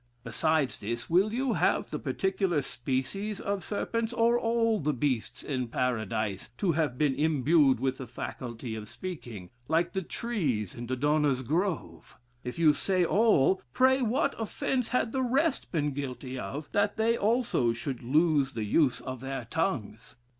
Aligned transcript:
Besides 0.23 0.79
this, 0.79 1.11
will 1.11 1.31
you 1.31 1.53
have 1.53 1.91
the 1.91 1.99
particular 1.99 2.63
species 2.63 3.39
of 3.39 3.63
serpents, 3.63 4.11
or 4.11 4.39
all 4.39 4.79
the 4.79 4.93
beasts 4.93 5.43
in 5.43 5.67
Paradise, 5.67 6.49
to 6.57 6.71
have 6.71 6.97
been 6.97 7.13
imbued 7.13 7.79
with 7.79 7.99
the 7.99 8.07
faculty 8.07 8.73
of 8.73 8.89
speaking, 8.89 9.51
like 9.67 9.93
the 9.93 10.01
trees 10.01 10.73
in 10.73 10.87
Dodona's 10.87 11.43
grove? 11.43 12.17
If 12.43 12.57
you 12.57 12.73
say 12.73 13.05
all, 13.05 13.61
pray 13.73 14.01
what 14.01 14.33
offence 14.41 14.87
had 14.87 15.11
the 15.11 15.21
rest 15.21 15.71
been 15.71 15.91
guilty 15.91 16.35
of, 16.39 16.67
that 16.71 16.97
they 16.97 17.15
also 17.15 17.71
should 17.71 18.01
lose 18.01 18.53
the 18.53 18.63
use 18.65 19.01
of 19.01 19.19
their 19.19 19.45
tongues? 19.51 20.15